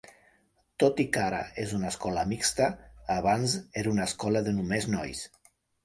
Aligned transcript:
Tot 0.83 1.01
i 1.03 1.05
que 1.17 1.21
ara 1.25 1.41
és 1.65 1.75
una 1.81 1.91
escola 1.95 2.25
mixta, 2.33 2.71
abans 3.19 3.57
era 3.83 3.97
una 3.97 4.13
escola 4.13 4.47
de 4.49 4.59
només 4.61 4.93
nois. 4.99 5.27